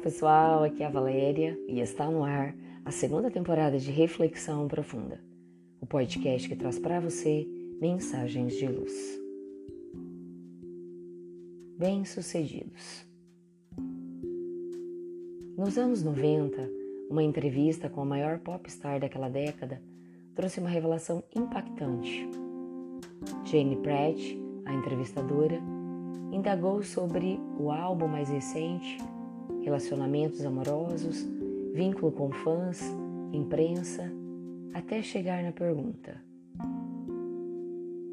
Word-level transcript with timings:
pessoal, 0.00 0.64
aqui 0.64 0.82
é 0.82 0.86
a 0.86 0.90
Valéria 0.90 1.58
e 1.68 1.78
está 1.78 2.10
no 2.10 2.24
ar 2.24 2.54
a 2.86 2.90
segunda 2.90 3.30
temporada 3.30 3.78
de 3.78 3.90
Reflexão 3.90 4.66
Profunda, 4.66 5.20
o 5.78 5.84
podcast 5.84 6.48
que 6.48 6.56
traz 6.56 6.78
para 6.78 6.98
você 7.00 7.46
mensagens 7.78 8.54
de 8.54 8.66
luz. 8.66 8.94
Bem-sucedidos. 11.76 13.06
Nos 15.58 15.76
anos 15.76 16.02
90, 16.02 16.70
uma 17.10 17.22
entrevista 17.22 17.90
com 17.90 18.00
a 18.00 18.06
maior 18.06 18.38
popstar 18.38 19.00
daquela 19.00 19.28
década 19.28 19.82
trouxe 20.34 20.60
uma 20.60 20.70
revelação 20.70 21.22
impactante. 21.36 22.26
Jane 23.44 23.76
Pratt, 23.76 24.18
a 24.64 24.72
entrevistadora, 24.72 25.60
indagou 26.32 26.82
sobre 26.82 27.38
o 27.58 27.70
álbum 27.70 28.08
mais 28.08 28.30
recente 28.30 28.96
relacionamentos 29.70 30.44
amorosos, 30.44 31.24
vínculo 31.72 32.10
com 32.10 32.32
fãs, 32.32 32.82
imprensa, 33.32 34.12
até 34.74 35.00
chegar 35.00 35.44
na 35.44 35.52
pergunta: 35.52 36.20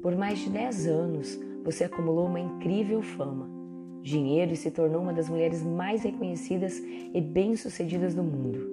Por 0.00 0.14
mais 0.14 0.38
de 0.38 0.50
10 0.50 0.86
anos, 0.86 1.40
você 1.64 1.84
acumulou 1.84 2.26
uma 2.26 2.38
incrível 2.38 3.02
fama, 3.02 3.48
dinheiro 4.00 4.52
e 4.52 4.56
se 4.56 4.70
tornou 4.70 5.02
uma 5.02 5.12
das 5.12 5.28
mulheres 5.28 5.60
mais 5.60 6.04
reconhecidas 6.04 6.78
e 6.78 7.20
bem-sucedidas 7.20 8.14
do 8.14 8.22
mundo. 8.22 8.70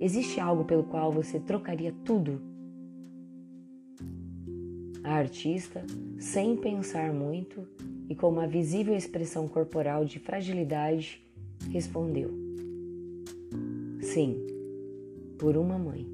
Existe 0.00 0.40
algo 0.40 0.64
pelo 0.64 0.84
qual 0.84 1.12
você 1.12 1.38
trocaria 1.38 1.94
tudo? 2.02 2.40
A 5.02 5.16
artista, 5.16 5.84
sem 6.18 6.56
pensar 6.56 7.12
muito 7.12 7.68
e 8.08 8.14
com 8.14 8.30
uma 8.30 8.46
visível 8.46 8.96
expressão 8.96 9.46
corporal 9.46 10.06
de 10.06 10.18
fragilidade, 10.18 11.22
respondeu: 11.68 12.30
Sim, 14.00 14.36
por 15.38 15.56
uma 15.56 15.78
mãe. 15.78 16.06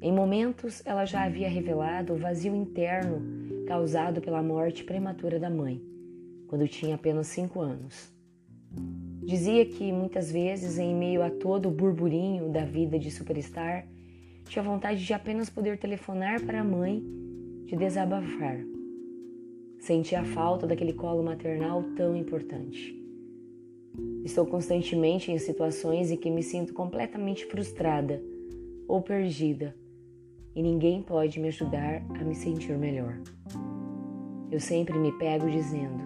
Em 0.00 0.12
momentos, 0.12 0.82
ela 0.84 1.04
já 1.04 1.24
havia 1.24 1.48
revelado 1.48 2.12
o 2.12 2.16
vazio 2.16 2.54
interno 2.54 3.22
causado 3.66 4.20
pela 4.20 4.42
morte 4.42 4.84
prematura 4.84 5.38
da 5.38 5.48
mãe, 5.48 5.80
quando 6.46 6.68
tinha 6.68 6.94
apenas 6.94 7.28
cinco 7.28 7.60
anos. 7.60 8.12
Dizia 9.24 9.64
que 9.64 9.90
muitas 9.90 10.30
vezes, 10.30 10.78
em 10.78 10.94
meio 10.94 11.22
a 11.22 11.30
todo 11.30 11.68
o 11.68 11.72
burburinho 11.72 12.50
da 12.50 12.64
vida 12.64 12.98
de 12.98 13.10
superstar, 13.10 13.88
tinha 14.46 14.62
vontade 14.62 15.02
de 15.02 15.14
apenas 15.14 15.48
poder 15.48 15.78
telefonar 15.78 16.42
para 16.42 16.60
a 16.60 16.64
mãe, 16.64 17.02
de 17.64 17.74
desabafar. 17.74 18.58
Sentia 19.78 20.20
a 20.20 20.24
falta 20.24 20.66
daquele 20.66 20.92
colo 20.92 21.22
maternal 21.22 21.82
tão 21.96 22.14
importante. 22.14 23.03
Estou 24.24 24.46
constantemente 24.46 25.30
em 25.30 25.38
situações 25.38 26.10
em 26.10 26.16
que 26.16 26.30
me 26.30 26.42
sinto 26.42 26.72
completamente 26.72 27.44
frustrada 27.46 28.22
ou 28.88 29.02
perdida 29.02 29.74
e 30.54 30.62
ninguém 30.62 31.02
pode 31.02 31.40
me 31.40 31.48
ajudar 31.48 32.02
a 32.20 32.24
me 32.24 32.34
sentir 32.34 32.76
melhor. 32.78 33.18
Eu 34.50 34.60
sempre 34.60 34.98
me 34.98 35.12
pego 35.12 35.50
dizendo: 35.50 36.02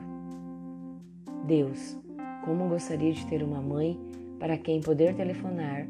Deus, 1.46 1.96
como 2.44 2.68
gostaria 2.68 3.12
de 3.12 3.26
ter 3.26 3.42
uma 3.42 3.60
mãe 3.60 3.98
para 4.38 4.56
quem 4.56 4.80
poder 4.80 5.14
telefonar 5.14 5.86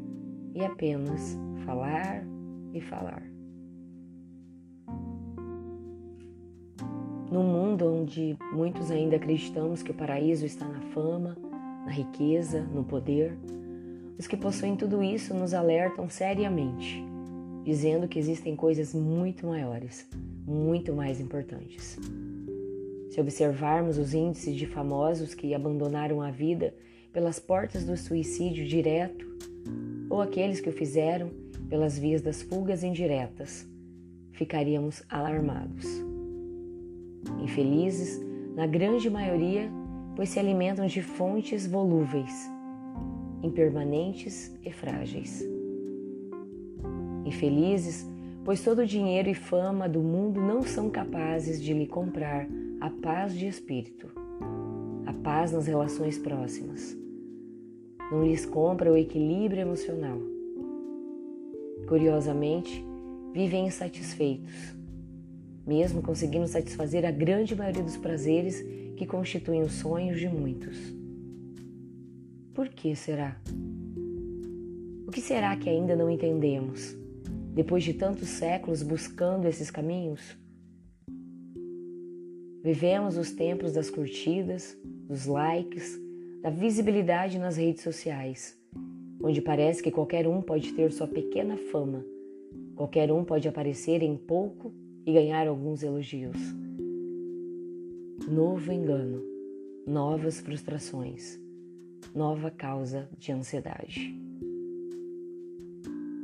e 0.53 0.63
apenas 0.63 1.37
falar 1.65 2.25
e 2.73 2.81
falar. 2.81 3.23
No 7.31 7.43
mundo 7.43 7.85
onde 7.85 8.35
muitos 8.51 8.89
ainda 8.89 9.15
acreditamos 9.15 9.83
que 9.83 9.91
o 9.91 9.93
paraíso 9.93 10.45
está 10.45 10.67
na 10.67 10.81
fama, 10.81 11.37
na 11.89 11.95
riqueza, 11.95 12.61
no 12.61 12.83
poder, 12.83 13.35
os 14.19 14.27
que 14.27 14.37
possuem 14.37 14.75
tudo 14.75 15.01
isso 15.01 15.33
nos 15.33 15.55
alertam 15.55 16.07
seriamente, 16.07 17.03
dizendo 17.65 18.07
que 18.07 18.19
existem 18.19 18.55
coisas 18.55 18.93
muito 18.93 19.47
maiores, 19.47 20.07
muito 20.45 20.93
mais 20.93 21.19
importantes. 21.19 21.97
Se 23.09 23.19
observarmos 23.19 23.97
os 23.97 24.13
índices 24.13 24.55
de 24.55 24.67
famosos 24.67 25.33
que 25.33 25.55
abandonaram 25.55 26.21
a 26.21 26.29
vida 26.29 26.75
pelas 27.11 27.39
portas 27.39 27.83
do 27.83 27.97
suicídio 27.97 28.67
direto, 28.67 29.27
ou 30.11 30.21
aqueles 30.21 30.61
que 30.61 30.69
o 30.69 30.73
fizeram 30.73 31.31
pelas 31.69 31.97
vias 31.97 32.21
das 32.21 32.43
fugas 32.43 32.83
indiretas, 32.83 33.67
ficaríamos 34.33 35.01
alarmados. 35.09 35.85
Infelizes, 37.41 38.21
na 38.55 38.67
grande 38.67 39.09
maioria, 39.09 39.71
pois 40.19 40.27
se 40.27 40.37
alimentam 40.37 40.85
de 40.85 41.01
fontes 41.01 41.65
volúveis, 41.65 42.51
impermanentes 43.41 44.53
e 44.65 44.69
frágeis. 44.69 45.47
Infelizes, 47.23 48.05
pois 48.43 48.61
todo 48.61 48.79
o 48.79 48.85
dinheiro 48.85 49.29
e 49.29 49.33
fama 49.33 49.87
do 49.87 50.01
mundo 50.01 50.41
não 50.41 50.61
são 50.61 50.89
capazes 50.89 51.63
de 51.63 51.73
lhe 51.73 51.87
comprar 51.87 52.45
a 52.81 52.89
paz 52.89 53.33
de 53.33 53.47
espírito, 53.47 54.11
a 55.05 55.13
paz 55.13 55.53
nas 55.53 55.67
relações 55.67 56.17
próximas. 56.17 56.97
Não 58.11 58.21
lhes 58.21 58.45
compra 58.45 58.91
o 58.91 58.97
equilíbrio 58.97 59.61
emocional. 59.61 60.19
Curiosamente, 61.87 62.85
vivem 63.31 63.67
insatisfeitos, 63.67 64.75
mesmo 65.65 66.01
conseguindo 66.01 66.45
satisfazer 66.45 67.05
a 67.05 67.11
grande 67.11 67.55
maioria 67.55 67.83
dos 67.83 67.95
prazeres 67.95 68.61
que 68.99 69.05
constituem 69.05 69.61
os 69.61 69.71
sonhos 69.75 70.19
de 70.19 70.27
muitos. 70.27 70.77
Por 72.53 72.67
que 72.67 72.93
será? 72.97 73.39
O 75.07 75.09
que 75.09 75.21
será 75.21 75.55
que 75.55 75.69
ainda 75.69 75.95
não 75.95 76.09
entendemos, 76.09 76.97
depois 77.55 77.81
de 77.81 77.93
tantos 77.93 78.27
séculos 78.27 78.83
buscando 78.83 79.47
esses 79.47 79.71
caminhos? 79.71 80.37
Vivemos 82.61 83.15
os 83.15 83.31
tempos 83.31 83.71
das 83.71 83.89
curtidas, 83.89 84.77
dos 85.07 85.25
likes, 85.25 85.97
da 86.41 86.49
visibilidade 86.49 87.39
nas 87.39 87.55
redes 87.55 87.83
sociais, 87.83 88.59
onde 89.23 89.41
parece 89.41 89.81
que 89.81 89.91
qualquer 89.91 90.27
um 90.27 90.41
pode 90.41 90.73
ter 90.73 90.91
sua 90.91 91.07
pequena 91.07 91.55
fama, 91.71 92.03
qualquer 92.75 93.13
um 93.13 93.23
pode 93.23 93.47
aparecer 93.47 94.03
em 94.03 94.17
pouco 94.17 94.73
e 95.05 95.13
ganhar 95.13 95.47
alguns 95.47 95.83
elogios 95.83 96.37
novo 98.29 98.71
engano, 98.71 99.23
novas 99.87 100.39
frustrações, 100.39 101.39
nova 102.13 102.51
causa 102.51 103.09
de 103.17 103.31
ansiedade. 103.31 104.15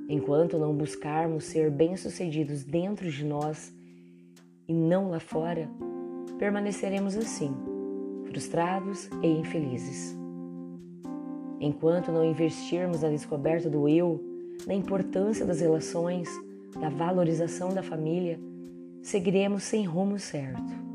Enquanto 0.08 0.60
não 0.60 0.76
buscarmos 0.76 1.46
ser 1.46 1.72
bem-sucedidos 1.72 2.64
dentro 2.64 3.10
de 3.10 3.26
nós 3.26 3.74
e 4.68 4.74
não 4.74 5.10
lá 5.10 5.20
fora, 5.20 5.68
permaneceremos 6.38 7.18
assim, 7.18 7.52
frustrados 8.26 9.10
e 9.24 9.28
infelizes. 9.28 10.16
Enquanto 11.60 12.12
não 12.12 12.24
investirmos 12.24 13.02
na 13.02 13.10
descoberta 13.10 13.68
do 13.68 13.90
eu, 13.90 14.24
na 14.68 14.76
importância 14.76 15.44
das 15.44 15.60
relações, 15.60 16.30
da 16.80 16.90
valorização 16.90 17.74
da 17.74 17.82
família, 17.82 18.40
seguiremos 19.02 19.64
sem 19.64 19.86
rumo 19.86 20.20
certo 20.20 20.86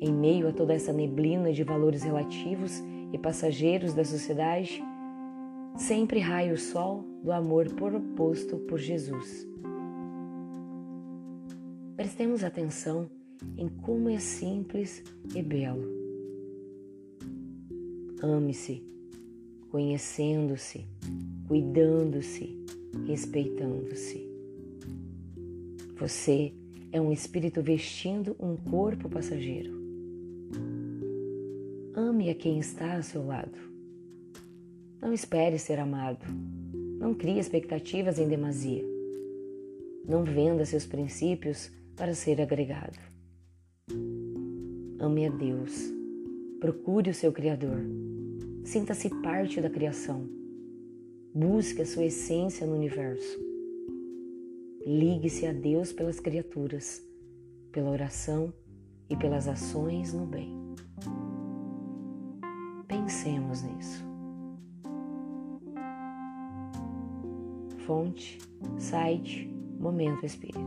em 0.00 0.12
meio 0.12 0.48
a 0.48 0.52
toda 0.52 0.74
essa 0.74 0.92
neblina 0.92 1.52
de 1.52 1.62
valores 1.62 2.02
relativos 2.02 2.82
e 3.12 3.18
passageiros 3.18 3.94
da 3.94 4.04
sociedade, 4.04 4.82
sempre 5.76 6.20
raia 6.20 6.52
o 6.52 6.58
sol 6.58 7.04
do 7.22 7.32
amor 7.32 7.68
proposto 7.74 8.58
por 8.58 8.78
Jesus. 8.78 9.46
Prestemos 11.96 12.44
atenção 12.44 13.08
em 13.56 13.68
como 13.68 14.08
é 14.08 14.18
simples 14.18 15.02
e 15.34 15.42
belo. 15.42 15.84
Ame-se, 18.22 18.82
conhecendo-se, 19.70 20.86
cuidando-se, 21.46 22.56
respeitando-se. 23.06 24.26
Você 25.98 26.52
é 26.92 27.00
um 27.00 27.12
espírito 27.12 27.62
vestindo 27.62 28.36
um 28.38 28.56
corpo 28.56 29.08
passageiro. 29.08 29.85
Ame 31.98 32.28
a 32.28 32.34
quem 32.34 32.58
está 32.58 32.96
ao 32.96 33.02
seu 33.02 33.24
lado. 33.24 33.56
Não 35.00 35.14
espere 35.14 35.58
ser 35.58 35.78
amado. 35.78 36.26
Não 36.98 37.14
crie 37.14 37.38
expectativas 37.38 38.18
em 38.18 38.28
demasia. 38.28 38.84
Não 40.06 40.22
venda 40.22 40.66
seus 40.66 40.84
princípios 40.84 41.70
para 41.96 42.12
ser 42.12 42.38
agregado. 42.38 42.98
Ame 45.00 45.26
a 45.26 45.30
Deus. 45.30 45.90
Procure 46.60 47.08
o 47.08 47.14
seu 47.14 47.32
Criador. 47.32 47.80
Sinta-se 48.62 49.08
parte 49.22 49.58
da 49.62 49.70
criação. 49.70 50.28
Busque 51.34 51.80
a 51.80 51.86
sua 51.86 52.04
essência 52.04 52.66
no 52.66 52.74
universo. 52.74 53.40
Ligue-se 54.84 55.46
a 55.46 55.52
Deus 55.54 55.94
pelas 55.94 56.20
criaturas, 56.20 57.02
pela 57.72 57.88
oração 57.88 58.52
e 59.08 59.16
pelas 59.16 59.48
ações 59.48 60.12
no 60.12 60.26
bem. 60.26 60.65
Pensemos 63.06 63.62
nisso. 63.62 64.04
Fonte, 67.86 68.36
site, 68.78 69.48
Momento 69.78 70.26
Espírita. 70.26 70.58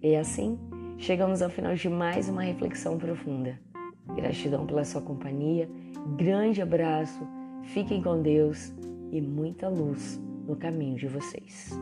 E 0.00 0.14
assim, 0.14 0.56
chegamos 0.96 1.42
ao 1.42 1.50
final 1.50 1.74
de 1.74 1.88
mais 1.88 2.28
uma 2.28 2.42
reflexão 2.42 2.96
profunda. 2.96 3.58
Gratidão 4.14 4.64
pela 4.64 4.84
sua 4.84 5.02
companhia, 5.02 5.68
grande 6.16 6.62
abraço, 6.62 7.26
fiquem 7.64 8.00
com 8.00 8.22
Deus 8.22 8.72
e 9.10 9.20
muita 9.20 9.68
luz 9.68 10.22
no 10.46 10.54
caminho 10.54 10.96
de 10.96 11.08
vocês. 11.08 11.76